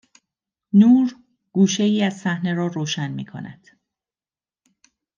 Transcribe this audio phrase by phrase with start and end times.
[0.73, 1.15] نور
[1.51, 3.67] گوشه ای از صحنه را روشن می کند